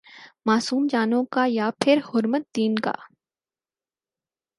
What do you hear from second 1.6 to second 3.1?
پھرحرمت دین کا؟